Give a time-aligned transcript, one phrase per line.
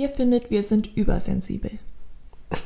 [0.00, 1.72] Ihr findet, wir sind übersensibel.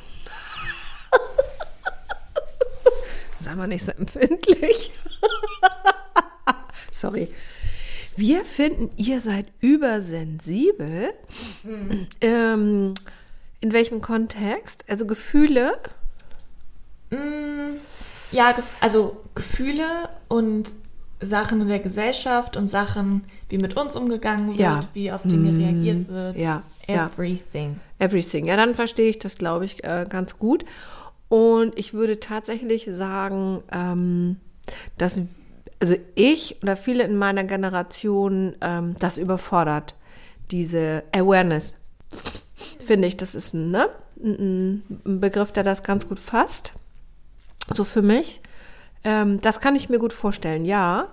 [3.40, 4.92] Sei mal nicht so empfindlich.
[6.92, 7.26] Sorry.
[8.14, 11.12] Wir finden, ihr seid übersensibel.
[11.64, 12.06] Mhm.
[12.20, 12.94] Ähm,
[13.60, 14.84] in welchem Kontext?
[14.88, 15.80] Also Gefühle?
[17.10, 17.80] Mm,
[18.30, 20.72] ja, also Gefühle und
[21.20, 24.80] Sachen in der Gesellschaft und Sachen, wie mit uns umgegangen wird, ja.
[24.92, 26.36] wie auf Dinge mm, reagiert wird.
[26.36, 26.62] Ja.
[26.86, 27.80] Everything.
[27.98, 28.06] Ja.
[28.06, 28.46] Everything.
[28.46, 30.64] Ja, dann verstehe ich das, glaube ich, äh, ganz gut.
[31.28, 34.36] Und ich würde tatsächlich sagen, ähm,
[34.98, 35.22] dass
[35.80, 39.96] also ich oder viele in meiner Generation ähm, das überfordert,
[40.50, 41.74] diese Awareness.
[42.84, 43.88] Finde ich, das ist ne,
[44.22, 46.74] ein, Begriff, der das ganz gut fasst.
[47.72, 48.40] So für mich.
[49.04, 51.08] Ähm, das kann ich mir gut vorstellen, ja.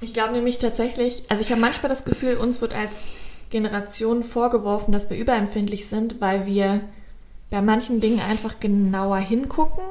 [0.00, 3.08] Ich glaube nämlich tatsächlich, also ich habe manchmal das Gefühl, uns wird als
[3.50, 6.80] Generation vorgeworfen, dass wir überempfindlich sind, weil wir
[7.50, 9.84] bei manchen Dingen einfach genauer hingucken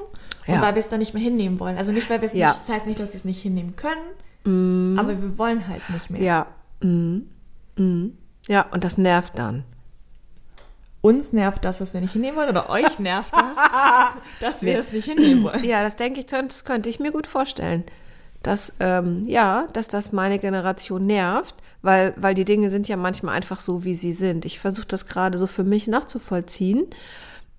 [0.46, 0.62] und ja.
[0.62, 1.78] weil wir es dann nicht mehr hinnehmen wollen.
[1.78, 2.50] Also nicht, weil wir es ja.
[2.50, 5.00] nicht, das heißt nicht, dass wir es nicht hinnehmen können, mm.
[5.00, 6.22] aber wir wollen halt nicht mehr.
[6.22, 6.48] Ja.
[6.82, 7.22] Mm.
[7.78, 8.18] Mm.
[8.48, 9.64] Ja, und das nervt dann.
[11.02, 13.56] Uns nervt das, was wir nicht hinnehmen wollen, oder euch nervt das,
[14.40, 15.64] dass wir es nicht hinnehmen wollen.
[15.64, 17.84] Ja, das denke ich, das könnte ich mir gut vorstellen.
[18.44, 23.36] Dass, ähm, ja, dass das meine Generation nervt, weil, weil die Dinge sind ja manchmal
[23.36, 24.46] einfach so, wie sie sind.
[24.46, 26.88] Ich versuche das gerade so für mich nachzuvollziehen.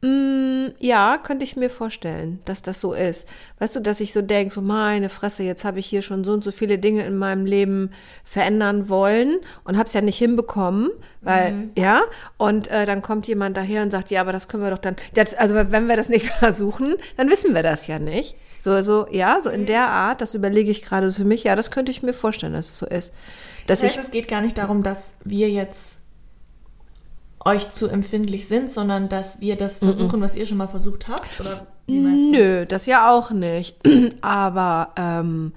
[0.01, 3.29] Mm, ja, könnte ich mir vorstellen, dass das so ist.
[3.59, 6.33] Weißt du, dass ich so denke, so meine Fresse, jetzt habe ich hier schon so
[6.33, 7.91] und so viele Dinge in meinem Leben
[8.23, 11.71] verändern wollen und habe es ja nicht hinbekommen, weil, mhm.
[11.77, 12.03] ja,
[12.37, 14.95] und äh, dann kommt jemand daher und sagt, ja, aber das können wir doch dann,
[15.15, 18.37] das, also wenn wir das nicht versuchen, dann wissen wir das ja nicht.
[18.61, 21.73] So, so, ja, so in der Art, das überlege ich gerade für mich, ja, das
[21.73, 23.13] könnte ich mir vorstellen, dass es so ist.
[23.67, 25.98] Dass das heißt, ich, es geht gar nicht darum, dass wir jetzt
[27.45, 30.25] euch zu empfindlich sind, sondern dass wir das versuchen, mhm.
[30.25, 31.41] was ihr schon mal versucht habt?
[31.41, 32.39] Oder wie meinst du?
[32.39, 33.77] Nö, das ja auch nicht.
[34.21, 35.53] Aber ähm,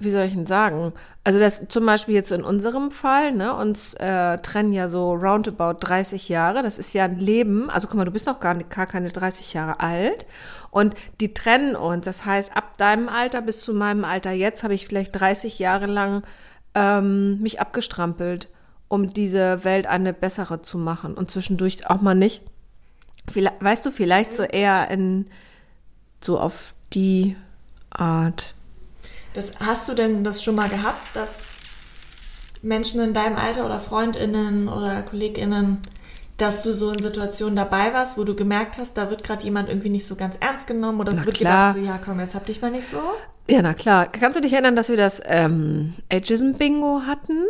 [0.00, 0.92] wie soll ich denn sagen?
[1.24, 5.78] Also das zum Beispiel jetzt in unserem Fall, ne, uns äh, trennen ja so roundabout
[5.80, 6.62] 30 Jahre.
[6.62, 7.68] Das ist ja ein Leben.
[7.70, 10.26] Also guck mal, du bist noch gar, nicht, gar keine 30 Jahre alt.
[10.70, 12.04] Und die trennen uns.
[12.04, 15.86] Das heißt, ab deinem Alter bis zu meinem Alter jetzt habe ich vielleicht 30 Jahre
[15.86, 16.22] lang
[16.74, 18.48] ähm, mich abgestrampelt
[18.88, 22.42] um diese Welt eine bessere zu machen und zwischendurch auch mal nicht.
[23.30, 25.26] Vielleicht, weißt du, vielleicht so eher in
[26.20, 27.36] so auf die
[27.90, 28.54] Art.
[29.34, 31.30] Das, hast du denn das schon mal gehabt, dass
[32.62, 35.78] Menschen in deinem Alter oder Freundinnen oder Kolleginnen,
[36.38, 39.68] dass du so in Situationen dabei warst, wo du gemerkt hast, da wird gerade jemand
[39.68, 41.68] irgendwie nicht so ganz ernst genommen oder es wird klar.
[41.68, 43.00] gedacht so, ja komm, jetzt hab dich mal nicht so?
[43.50, 44.06] Ja, na klar.
[44.06, 47.44] Kannst du dich erinnern, dass wir das ähm, Ageism-Bingo hatten?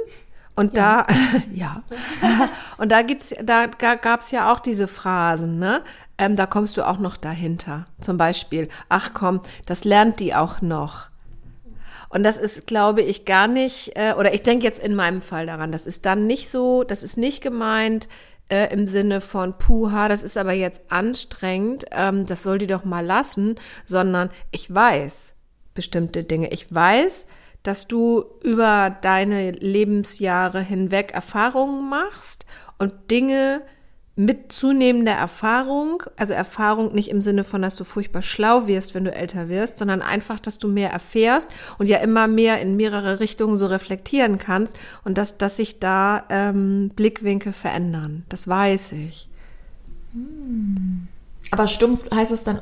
[0.58, 1.06] Und ja.
[1.06, 1.14] da,
[1.54, 1.82] ja.
[2.78, 5.82] Und da gibt's, da gab's ja auch diese Phrasen, ne?
[6.18, 7.86] Ähm, da kommst du auch noch dahinter.
[8.00, 11.10] Zum Beispiel, ach komm, das lernt die auch noch.
[12.08, 15.46] Und das ist, glaube ich, gar nicht, äh, oder ich denke jetzt in meinem Fall
[15.46, 18.08] daran, das ist dann nicht so, das ist nicht gemeint
[18.48, 22.84] äh, im Sinne von puha, das ist aber jetzt anstrengend, ähm, das soll die doch
[22.84, 25.34] mal lassen, sondern ich weiß
[25.74, 26.48] bestimmte Dinge.
[26.48, 27.28] Ich weiß,
[27.68, 32.46] dass du über deine Lebensjahre hinweg Erfahrungen machst
[32.78, 33.60] und Dinge
[34.16, 39.04] mit zunehmender Erfahrung, also Erfahrung nicht im Sinne von, dass du furchtbar schlau wirst, wenn
[39.04, 41.48] du älter wirst, sondern einfach, dass du mehr erfährst
[41.78, 46.24] und ja immer mehr in mehrere Richtungen so reflektieren kannst und dass, dass sich da
[46.30, 48.24] ähm, Blickwinkel verändern.
[48.28, 49.28] Das weiß ich.
[51.52, 52.60] Aber stumpf heißt es dann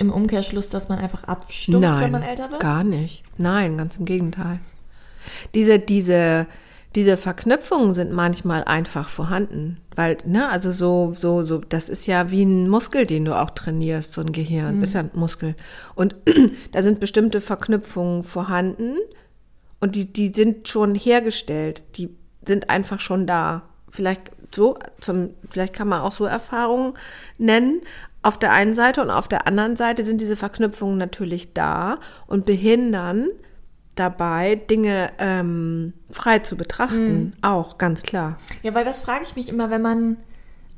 [0.00, 2.60] im Umkehrschluss, dass man einfach abstumpft, Nein, wenn man älter wird?
[2.60, 3.22] Gar nicht.
[3.36, 4.58] Nein, ganz im Gegenteil.
[5.54, 6.46] Diese, diese,
[6.94, 9.76] diese Verknüpfungen sind manchmal einfach vorhanden.
[9.94, 13.50] Weil, ne, also so, so, so, das ist ja wie ein Muskel, den du auch
[13.50, 14.78] trainierst, so ein Gehirn.
[14.78, 14.82] Mhm.
[14.82, 15.54] Ist ja ein Muskel.
[15.94, 16.16] Und
[16.72, 18.96] da sind bestimmte Verknüpfungen vorhanden
[19.80, 21.82] und die, die sind schon hergestellt.
[21.96, 22.08] Die
[22.46, 23.68] sind einfach schon da.
[23.90, 26.94] Vielleicht so, zum, vielleicht kann man auch so Erfahrungen
[27.38, 27.82] nennen,
[28.22, 32.44] auf der einen Seite und auf der anderen Seite sind diese Verknüpfungen natürlich da und
[32.44, 33.28] behindern
[33.94, 37.34] dabei, Dinge ähm, frei zu betrachten.
[37.42, 38.38] Auch, ganz klar.
[38.62, 40.16] Ja, weil das frage ich mich immer, wenn man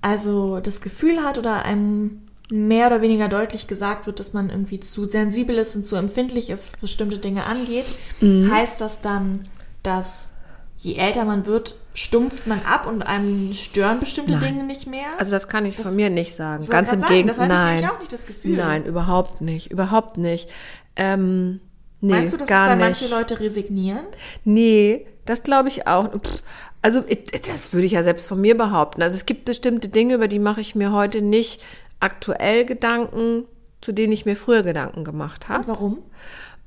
[0.00, 4.80] also das Gefühl hat oder einem mehr oder weniger deutlich gesagt wird, dass man irgendwie
[4.80, 7.86] zu sensibel ist und zu empfindlich ist, bestimmte Dinge angeht,
[8.20, 9.46] heißt das dann,
[9.82, 10.28] dass
[10.76, 14.40] je älter man wird, stumpft man ab und einem stören bestimmte Nein.
[14.40, 15.06] Dinge nicht mehr?
[15.18, 16.66] Also das kann ich Das- von mir nicht sagen.
[16.66, 17.48] Ganz im sagen, Gegenteil.
[17.48, 18.56] das habe ich auch nicht das Gefühl.
[18.56, 19.70] Nein, überhaupt nicht.
[19.70, 20.48] Überhaupt nicht.
[20.96, 21.60] Ähm,
[22.00, 22.84] nee, Meinst du, dass gar es bei nicht.
[23.00, 24.04] manche Leute resignieren?
[24.44, 26.10] Nee, das glaube ich auch.
[26.12, 26.42] Pff,
[26.84, 29.02] Also ich- das würde ich ja selbst von mir behaupten.
[29.02, 31.62] Also es gibt bestimmte Dinge, über die mache ich mir heute nicht
[32.00, 33.44] aktuell Gedanken,
[33.80, 35.68] zu denen ich mir früher Gedanken gemacht habe.
[35.68, 35.98] Warum?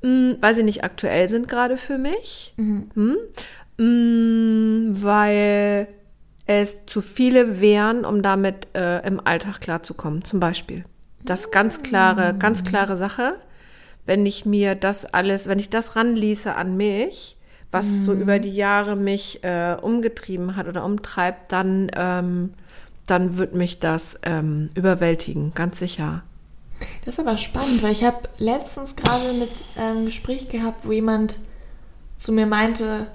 [0.02, 2.54] Mm, weil sie nicht aktuell sind gerade für mich.
[2.56, 3.18] Hm?
[3.78, 5.88] Mm, weil
[6.46, 10.24] es zu viele wären, um damit äh, im Alltag klarzukommen.
[10.24, 10.84] Zum Beispiel.
[11.24, 13.36] Das ganz klare, ganz klare Sache.
[14.06, 17.38] Wenn ich mir das alles, wenn ich das ranließe an mich,
[17.72, 22.54] was so über die Jahre mich äh, umgetrieben hat oder umtreibt, dann, ähm,
[23.06, 26.24] dann wird mich das ähm, überwältigen, ganz sicher.
[27.04, 31.40] Das ist aber spannend, weil ich habe letztens gerade mit ähm, Gespräch gehabt, wo jemand
[32.16, 33.08] zu mir meinte,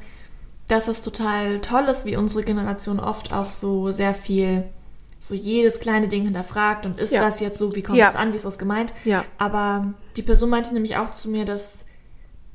[0.70, 4.64] dass es total toll ist, wie unsere Generation oft auch so sehr viel,
[5.20, 7.20] so jedes kleine Ding hinterfragt und ist Ja.
[7.22, 8.06] das jetzt so, wie kommt Ja.
[8.06, 8.94] das an, wie ist das gemeint?
[9.05, 9.25] Ja.
[9.38, 11.84] Aber die Person meinte nämlich auch zu mir, dass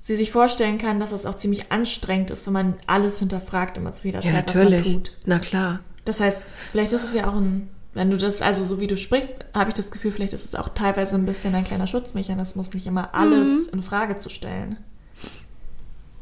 [0.02, 3.92] sie sich vorstellen kann, dass es auch ziemlich anstrengend ist, wenn man alles hinterfragt immer
[3.92, 4.94] zu jeder Ja, Zeit, was man natürlich.
[4.94, 5.12] tut.
[5.26, 5.80] Na klar.
[6.06, 6.38] Das heißt,
[6.72, 9.70] vielleicht ist es ja auch ein, wenn du das, also so wie du sprichst, habe
[9.72, 13.16] ich das Gefühl, vielleicht ist es auch teilweise ein bisschen ein kleiner Schutzmechanismus, nicht immer
[13.16, 13.70] alles Mhm.
[13.74, 14.78] in Frage zu stellen.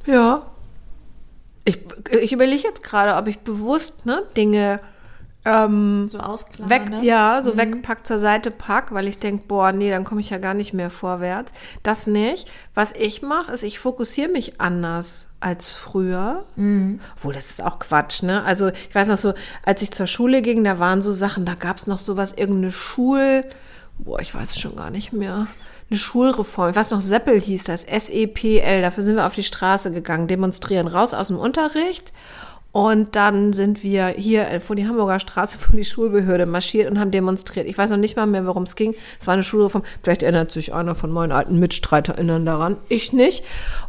[0.05, 0.45] Ja.
[1.65, 1.79] Ich,
[2.21, 4.79] ich überlege jetzt gerade, ob ich bewusst ne, Dinge
[5.45, 7.03] ähm, So weg, ne?
[7.03, 7.57] ja, so Mhm.
[7.57, 10.73] wegpack zur Seite pack, weil ich denke, boah, nee, dann komme ich ja gar nicht
[10.73, 11.51] mehr vorwärts.
[11.83, 12.49] Das nicht.
[12.73, 16.45] Was ich mache, ist, ich fokussiere mich anders als früher.
[16.55, 17.01] Mhm.
[17.17, 18.43] Obwohl, das ist auch Quatsch, ne?
[18.43, 19.33] Also ich weiß noch so,
[19.65, 22.71] als ich zur Schule ging, da waren so Sachen, da gab es noch sowas, irgendeine
[22.71, 23.43] Schul...
[23.99, 25.45] Boah, ich weiß es schon gar nicht mehr.
[25.93, 26.71] Eine Schulreform.
[26.71, 28.81] Ich weiß noch, Seppel hieß das, S-E-P-L.
[28.81, 32.11] Dafür sind wir auf die Straße gegangen, demonstrieren, raus aus dem Unterricht.
[32.71, 36.99] Und dann sind wir hier äh, vor die Hamburger Straße vor die Schulbehörde marschiert und
[36.99, 37.67] haben demonstriert.
[37.67, 38.95] Ich weiß noch nicht mal mehr, worum es ging.
[39.21, 39.83] Es war eine Schulreform.
[40.01, 42.77] Vielleicht erinnert sich einer von meinen alten MitstreiterInnen daran.
[42.89, 43.43] Ich nicht.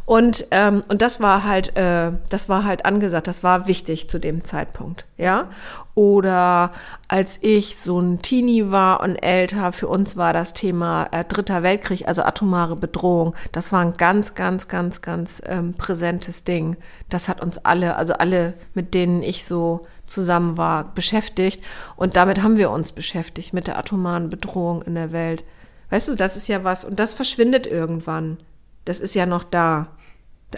[0.05, 3.27] Und, ähm, und das war halt, äh, das war halt angesagt.
[3.27, 5.05] Das war wichtig zu dem Zeitpunkt.
[5.17, 5.49] Ja.
[5.95, 6.71] Oder
[7.07, 11.63] als ich so ein Teenie war und älter, für uns war das Thema äh, Dritter
[11.63, 13.33] Weltkrieg, also atomare Bedrohung.
[13.51, 16.77] Das war ein ganz, ganz, ganz, ganz ähm, präsentes Ding.
[17.09, 21.63] Das hat uns alle, also alle, mit denen ich so zusammen war, beschäftigt.
[21.95, 25.43] Und damit haben wir uns beschäftigt, mit der atomaren Bedrohung in der Welt.
[25.89, 28.37] Weißt du, das ist ja was, und das verschwindet irgendwann.
[28.85, 29.87] Das ist ja noch da,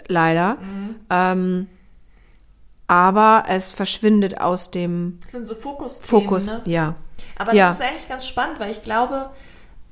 [0.08, 0.58] leider.
[1.10, 1.66] Ähm,
[2.86, 6.46] aber es verschwindet aus dem Das sind so Fokusthemen, Fokus.
[6.46, 6.62] ne?
[6.66, 6.94] Ja.
[7.36, 7.68] Aber Ja.
[7.68, 9.30] das ist eigentlich ganz spannend, weil ich glaube,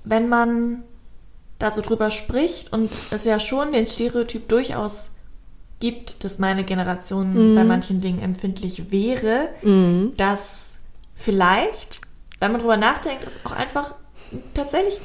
[0.04, 0.82] wenn man
[1.58, 5.10] da so drüber spricht und es ja schon den Stereotyp durchaus
[5.80, 7.54] gibt, dass meine Generation Mhm.
[7.56, 9.50] bei manchen Dingen empfindlich wäre,
[10.16, 10.78] dass
[11.14, 12.00] vielleicht,
[12.40, 13.94] wenn man drüber nachdenkt, ist auch einfach
[14.54, 15.00] tatsächlich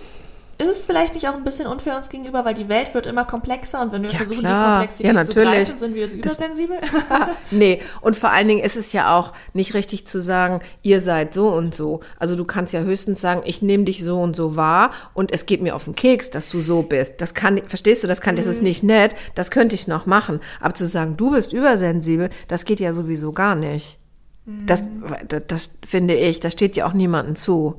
[0.62, 3.26] ist es vielleicht nicht auch ein bisschen unfair uns gegenüber, weil die Welt wird immer
[3.26, 4.66] komplexer und wenn wir Ja, versuchen, klar.
[4.66, 6.78] die Komplexität Ja, zu greifen, sind wir jetzt Das- übersensibel.
[7.52, 11.34] nee, und vor allen Dingen ist es ja auch nicht richtig zu sagen, ihr seid
[11.34, 12.02] so und so.
[12.20, 15.46] Also du kannst ja höchstens sagen, ich nehme dich so und so wahr und es
[15.46, 17.22] geht mir auf den Keks, dass du so bist.
[17.22, 20.40] Das kann, verstehst du, das kann, das ist nicht nett, das könnte ich noch machen.
[20.60, 23.98] Aber zu sagen, du bist übersensibel, das geht ja sowieso gar nicht.
[24.66, 24.82] Das,
[25.28, 27.76] das, das finde ich, das steht ja auch niemandem zu.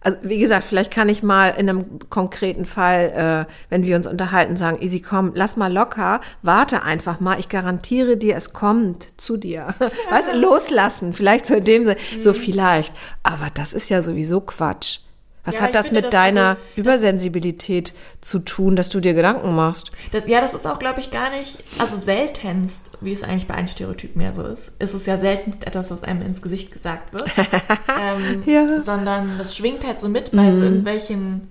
[0.00, 4.06] Also wie gesagt, vielleicht kann ich mal in einem konkreten Fall, äh, wenn wir uns
[4.06, 9.20] unterhalten, sagen, Easy, komm, lass mal locker, warte einfach mal, ich garantiere dir, es kommt
[9.20, 9.74] zu dir.
[10.10, 12.92] Weißt du, loslassen, vielleicht so in dem Sinne, so vielleicht.
[13.22, 15.00] Aber das ist ja sowieso Quatsch.
[15.48, 19.54] Was Ja, hat das finde mit deiner also- Übersensibilität zu tun, dass du dir Gedanken
[19.54, 19.90] machst?
[20.10, 23.54] Das, ja, das ist auch, glaube ich, gar nicht, also seltenst, wie es eigentlich bei
[23.54, 27.12] einem Stereotyp mehr so ist, ist es ja seltenst etwas, was einem ins Gesicht gesagt
[27.14, 27.24] wird.
[28.00, 28.62] ähm, Ja.
[28.64, 28.78] Mhm.
[28.78, 31.48] Sondern das schwingt halt so mit bei so irgendwelchen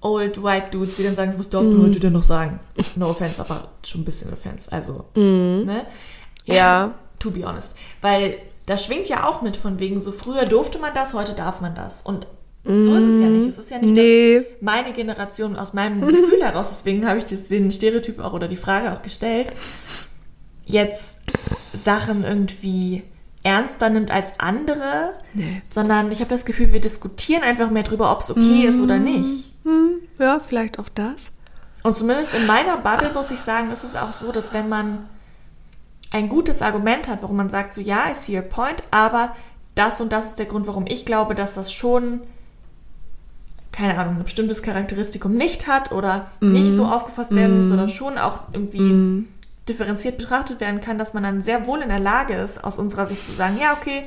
[0.00, 1.82] Old White Dudes, die dann sagen, was darf man Mhm.
[1.86, 2.60] heute denn noch sagen?
[2.94, 4.70] No offense, aber schon ein bisschen offense.
[4.70, 5.64] Also, ne?
[5.66, 5.70] Mhm.
[6.44, 6.94] Ja.
[7.20, 7.74] To be honest.
[8.02, 8.36] Weil
[8.66, 11.74] das schwingt ja auch mit von wegen, so früher durfte man das, heute darf man
[11.74, 12.02] das.
[12.02, 12.26] Und
[12.64, 13.48] so ist es ja nicht.
[13.48, 14.38] Es ist ja nicht, Nee.
[14.38, 18.48] dass meine Generation aus meinem Gefühl heraus, deswegen habe ich das, den Stereotyp auch oder
[18.48, 19.52] die Frage auch gestellt,
[20.64, 21.18] jetzt
[21.74, 23.02] Sachen irgendwie
[23.42, 25.60] ernster nimmt als andere, Nee.
[25.68, 28.98] sondern ich habe das Gefühl, wir diskutieren einfach mehr drüber, ob es okay ist oder
[28.98, 29.52] nicht.
[29.64, 31.16] Hm, ja, vielleicht auch das.
[31.82, 35.06] Und zumindest in meiner Bubble muss ich sagen, ist es auch so, dass wenn man
[36.10, 39.34] ein gutes Argument hat, warum man sagt, so ja, I see your point, aber
[39.74, 42.20] das und das ist der Grund, warum ich glaube, dass das schon,
[43.74, 46.52] keine Ahnung, ein bestimmtes Charakteristikum nicht hat oder mm.
[46.52, 47.68] nicht so aufgefasst werden muss, mm.
[47.70, 49.28] sondern schon auch irgendwie mm.
[49.68, 53.08] differenziert betrachtet werden kann, dass man dann sehr wohl in der Lage ist, aus unserer
[53.08, 54.04] Sicht zu sagen, ja, okay,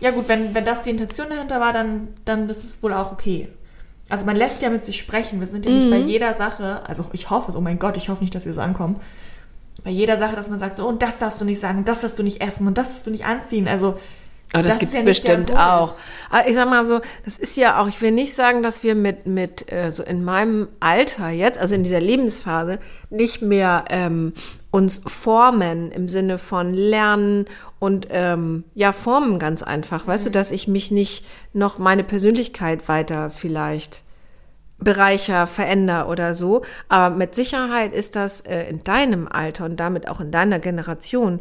[0.00, 3.10] ja gut, wenn, wenn das die Intention dahinter war, dann, dann ist es wohl auch
[3.10, 3.48] okay.
[4.10, 5.40] Also man lässt ja mit sich sprechen.
[5.40, 6.06] Wir sind ja nicht bei mhm.
[6.06, 8.60] jeder Sache, also ich hoffe es, oh mein Gott, ich hoffe nicht, dass wir so
[8.60, 9.00] ankommen.
[9.82, 12.18] Bei jeder Sache, dass man sagt, so, und das darfst du nicht sagen, das darfst
[12.18, 13.66] du nicht essen und das darfst du nicht anziehen.
[13.66, 13.98] Also
[14.52, 15.94] aber das, das gibt es ja bestimmt auch.
[16.30, 18.94] Aber ich sag mal so, das ist ja auch, ich will nicht sagen, dass wir
[18.94, 22.78] mit, mit äh, so in meinem Alter jetzt, also in dieser Lebensphase,
[23.10, 24.32] nicht mehr ähm,
[24.70, 27.46] uns formen im Sinne von lernen
[27.78, 30.06] und ähm, ja, formen ganz einfach.
[30.06, 30.32] Weißt mhm.
[30.32, 34.02] du, dass ich mich nicht noch meine Persönlichkeit weiter vielleicht
[34.78, 36.62] bereicher, verändere oder so.
[36.88, 41.40] Aber mit Sicherheit ist das äh, in deinem Alter und damit auch in deiner Generation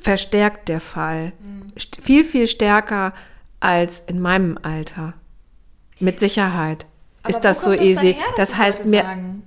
[0.00, 1.32] verstärkt der Fall.
[1.38, 1.72] Mhm.
[2.02, 3.12] Viel, viel stärker
[3.60, 5.14] als in meinem Alter.
[5.98, 6.86] Mit Sicherheit
[7.22, 8.16] Aber ist das so easy.
[8.36, 9.02] Das, das heißt mir.
[9.02, 9.42] Sagen?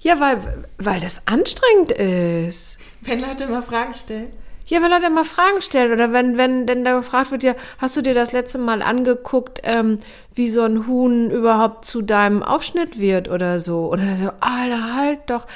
[0.00, 2.76] Ja, weil, weil das anstrengend ist.
[3.02, 4.32] Wenn Leute immer Fragen stellen.
[4.66, 7.96] Ja, wenn Leute immer Fragen stellen oder wenn, wenn denn da gefragt wird, ja, hast
[7.96, 9.98] du dir das letzte Mal angeguckt, ähm,
[10.34, 13.92] wie so ein Huhn überhaupt zu deinem Aufschnitt wird oder so?
[13.92, 15.46] Oder so, Alter, halt doch.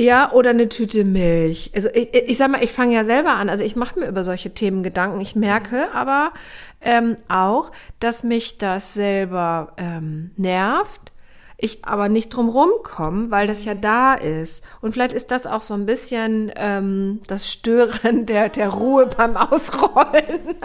[0.00, 1.72] Ja, oder eine Tüte Milch.
[1.74, 3.50] Also ich, ich sag mal, ich fange ja selber an.
[3.50, 5.20] Also ich mache mir über solche Themen Gedanken.
[5.20, 6.32] Ich merke aber
[6.80, 11.12] ähm, auch, dass mich das selber ähm, nervt
[11.60, 14.64] ich aber nicht drum rumkomme, weil das ja da ist.
[14.80, 19.36] Und vielleicht ist das auch so ein bisschen ähm, das Stören der, der Ruhe beim
[19.36, 20.56] Ausrollen.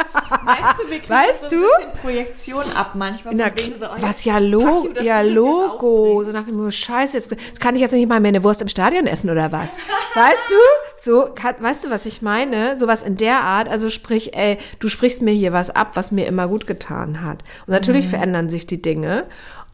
[0.44, 1.62] Meinst du, wir kriegen weißt so ein du?
[1.62, 3.36] bisschen Projektion ab manchmal?
[3.36, 7.60] Na, so, oh, was ja, Lo you, ja Logo, so nach dem scheiße, jetzt, jetzt
[7.60, 9.72] kann ich jetzt nicht mal mehr eine Wurst im Stadion essen oder was?
[10.16, 10.56] weißt du?
[10.98, 12.78] So, kann, weißt du, was ich meine?
[12.78, 16.25] Sowas in der Art, also sprich, ey, du sprichst mir hier was ab, was mir
[16.25, 17.44] immer gut getan hat.
[17.68, 18.12] Und natürlich mhm.
[18.12, 19.25] verändern sich die Dinge.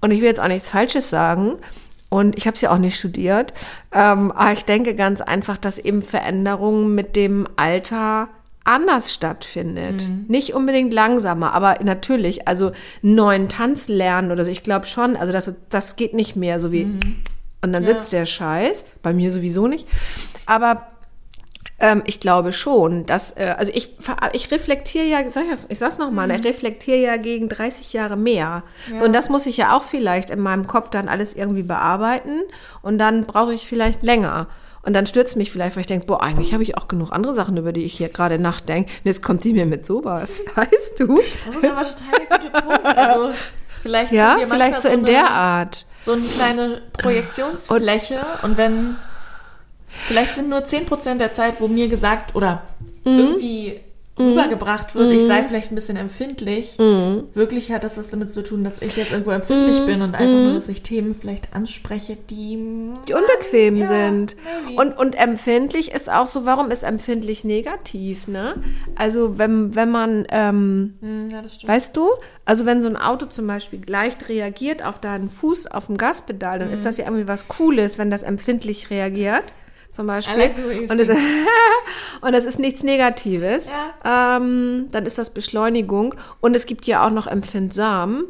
[0.02, 1.58] Und ich will jetzt auch nichts Falsches sagen.
[2.10, 3.54] Und ich habe es ja auch nicht studiert.
[3.94, 8.28] Ähm, aber ich denke ganz einfach, dass eben Veränderungen mit dem Alter
[8.64, 10.08] anders stattfindet.
[10.08, 10.26] Mhm.
[10.28, 15.32] Nicht unbedingt langsamer, aber natürlich, also neuen Tanz lernen oder so, ich glaube schon, also
[15.32, 17.00] das, das geht nicht mehr so wie, mhm.
[17.64, 18.20] und dann sitzt ja.
[18.20, 19.88] der Scheiß, bei mir sowieso nicht.
[20.46, 20.91] Aber
[21.82, 23.96] ähm, ich glaube schon, dass, äh, also ich,
[24.34, 26.36] ich reflektiere ja, sag ich, ich sag's nochmal, mhm.
[26.36, 28.64] ich reflektiere ja gegen 30 Jahre mehr.
[28.90, 28.98] Ja.
[28.98, 32.42] So, und das muss ich ja auch vielleicht in meinem Kopf dann alles irgendwie bearbeiten
[32.82, 34.48] und dann brauche ich vielleicht länger.
[34.84, 37.36] Und dann stürzt mich vielleicht, weil ich denke, boah, eigentlich habe ich auch genug andere
[37.36, 38.90] Sachen, über die ich hier gerade nachdenke.
[38.90, 41.20] Und jetzt kommt sie mir mit sowas, weißt du?
[41.46, 42.98] Das ist aber total der gute Punkt.
[42.98, 43.34] Also
[43.82, 45.86] vielleicht ja, vielleicht so in so eine, der Art.
[46.04, 48.96] So eine kleine Projektionsfläche und, und wenn
[50.08, 52.64] Vielleicht sind nur 10% der Zeit, wo mir gesagt oder
[53.04, 53.20] mhm.
[53.20, 53.82] irgendwie
[54.18, 54.30] mhm.
[54.30, 55.18] rübergebracht wird, mhm.
[55.18, 56.78] ich sei vielleicht ein bisschen empfindlich.
[56.78, 57.26] Mhm.
[57.34, 59.86] Wirklich hat das was damit zu tun, dass ich jetzt irgendwo empfindlich mhm.
[59.86, 60.56] bin und einfach nur, mhm.
[60.56, 62.58] dass ich Themen vielleicht anspreche, die,
[63.08, 64.36] die unbequem ja, sind.
[64.76, 68.56] Und, und empfindlich ist auch so, warum ist empfindlich negativ, ne?
[68.96, 70.96] Also wenn, wenn man, ähm,
[71.30, 72.10] ja, weißt du,
[72.46, 76.60] also wenn so ein Auto zum Beispiel leicht reagiert auf deinen Fuß auf dem Gaspedal,
[76.60, 79.44] dann ist das ja irgendwie was Cooles, wenn das empfindlich reagiert
[79.92, 80.38] zum Beispiel.
[80.38, 80.56] Like
[80.90, 81.10] und, es,
[82.22, 83.68] und es ist nichts Negatives.
[83.68, 84.38] Ja.
[84.38, 86.16] Ähm, dann ist das Beschleunigung.
[86.40, 88.26] Und es gibt ja auch noch empfindsam.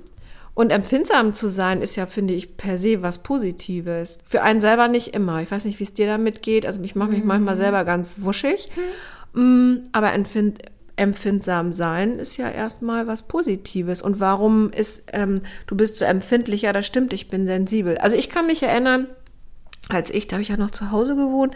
[0.53, 4.19] Und empfindsam zu sein, ist ja, finde ich, per se was Positives.
[4.25, 5.41] Für einen selber nicht immer.
[5.41, 6.65] Ich weiß nicht, wie es dir damit geht.
[6.65, 7.27] Also ich mache mich mhm.
[7.27, 8.69] manchmal selber ganz wuschig.
[9.33, 9.83] Mhm.
[9.93, 10.59] Aber empfind,
[10.97, 14.01] empfindsam sein ist ja erstmal was Positives.
[14.01, 16.63] Und warum ist, ähm, du bist so empfindlich?
[16.63, 17.97] Ja, das stimmt, ich bin sensibel.
[17.97, 19.07] Also ich kann mich erinnern,
[19.89, 21.53] als ich, da habe ich ja noch zu Hause gewohnt.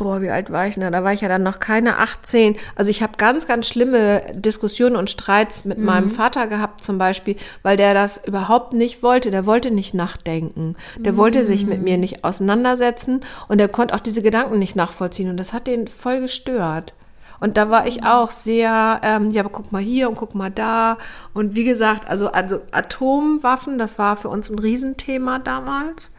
[0.00, 0.92] Boah, wie alt war ich denn?
[0.92, 2.56] Da war ich ja dann noch keine 18.
[2.74, 5.84] Also ich habe ganz, ganz schlimme Diskussionen und Streits mit mhm.
[5.84, 9.30] meinem Vater gehabt zum Beispiel, weil der das überhaupt nicht wollte.
[9.30, 10.74] Der wollte nicht nachdenken.
[10.96, 11.16] Der mhm.
[11.18, 15.28] wollte sich mit mir nicht auseinandersetzen und der konnte auch diese Gedanken nicht nachvollziehen.
[15.28, 16.94] Und das hat den voll gestört.
[17.38, 18.06] Und da war ich mhm.
[18.06, 20.96] auch sehr, ähm, ja, aber guck mal hier und guck mal da.
[21.34, 26.10] Und wie gesagt, also, also Atomwaffen, das war für uns ein Riesenthema damals.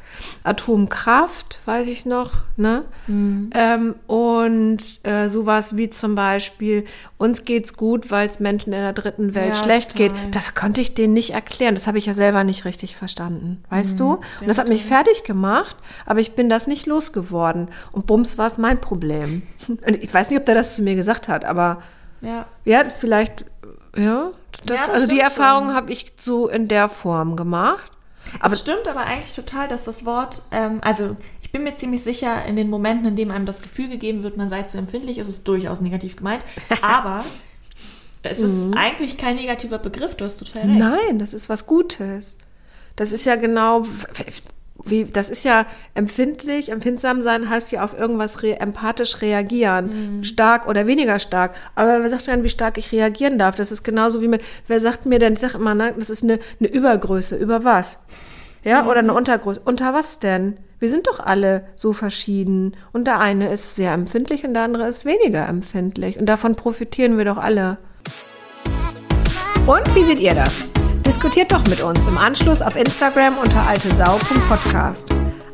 [0.43, 2.83] Atomkraft, weiß ich noch, ne?
[3.07, 3.49] Mhm.
[3.53, 6.85] Ähm, und äh, sowas wie zum Beispiel,
[7.17, 10.09] uns geht's gut, weil es Menschen in der dritten Welt ja, schlecht total.
[10.09, 10.35] geht.
[10.35, 11.75] Das konnte ich denen nicht erklären.
[11.75, 13.97] Das habe ich ja selber nicht richtig verstanden, weißt mhm.
[13.97, 14.11] du?
[14.41, 17.67] Und das hat mich fertig gemacht, aber ich bin das nicht losgeworden.
[17.91, 19.43] Und bums war es mein Problem.
[19.67, 21.81] Und ich weiß nicht, ob der das zu mir gesagt hat, aber
[22.21, 23.45] ja, ja vielleicht,
[23.95, 24.31] ja,
[24.65, 27.91] das, ja, das also die Erfahrung habe ich so in der Form gemacht.
[28.39, 32.03] Aber es stimmt aber eigentlich total, dass das Wort, ähm, also ich bin mir ziemlich
[32.03, 35.17] sicher, in den Momenten, in denen einem das Gefühl gegeben wird, man sei zu empfindlich,
[35.17, 36.45] ist es durchaus negativ gemeint.
[36.81, 37.25] Aber
[38.23, 38.73] es ist mhm.
[38.75, 40.79] eigentlich kein negativer Begriff, du hast total recht.
[40.79, 42.37] Nein, das ist was Gutes.
[42.95, 43.85] Das ist ja genau,
[44.85, 50.23] wie, das ist ja empfindlich, empfindsam sein heißt ja auf irgendwas re empathisch reagieren, mhm.
[50.23, 51.55] stark oder weniger stark.
[51.75, 53.55] Aber wer sagt denn, wie stark ich reagieren darf?
[53.55, 56.23] Das ist genauso wie mit, wer sagt mir denn, ich sag immer, ne, das ist
[56.23, 57.99] eine, eine Übergröße, über was?
[58.63, 58.89] Ja, mhm.
[58.89, 59.61] oder eine Untergröße.
[59.63, 60.57] Unter was denn?
[60.79, 62.75] Wir sind doch alle so verschieden.
[62.91, 66.19] Und der eine ist sehr empfindlich und der andere ist weniger empfindlich.
[66.19, 67.77] Und davon profitieren wir doch alle.
[69.67, 70.70] Und wie seht ihr das?
[71.11, 75.09] Diskutiert doch mit uns im Anschluss auf Instagram unter altesau.podcast.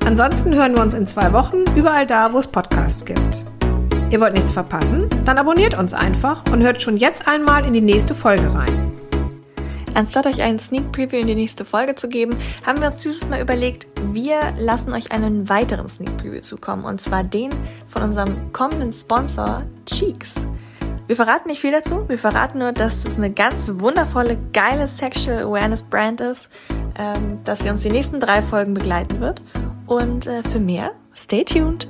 [0.05, 3.43] Ansonsten hören wir uns in zwei Wochen überall da, wo es Podcasts gibt.
[4.11, 5.09] Ihr wollt nichts verpassen?
[5.25, 8.91] Dann abonniert uns einfach und hört schon jetzt einmal in die nächste Folge rein.
[9.95, 13.27] Anstatt euch einen Sneak Preview in die nächste Folge zu geben, haben wir uns dieses
[13.27, 17.49] Mal überlegt, wir lassen euch einen weiteren Sneak Preview zukommen und zwar den
[17.87, 20.35] von unserem kommenden Sponsor Cheeks.
[21.07, 22.07] Wir verraten nicht viel dazu.
[22.09, 26.49] Wir verraten nur, dass das eine ganz wundervolle, geile Sexual Awareness Brand ist,
[26.99, 29.41] ähm, dass sie uns die nächsten drei Folgen begleiten wird.
[29.85, 31.87] Und äh, für mehr, stay tuned!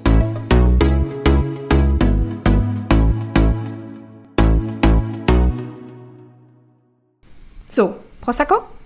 [7.70, 8.68] So, Prosecco?